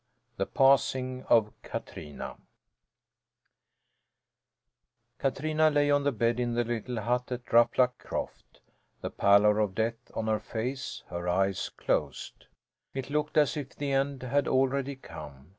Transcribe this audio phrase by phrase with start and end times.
[0.37, 2.37] THE PASSING OF KATRINA
[5.19, 8.61] Katrina lay on the bed in the little hut at Ruffluck Croft,
[9.01, 12.47] the pallor of death on her face, her eyes closed.
[12.95, 15.49] It looked as if the end had already come.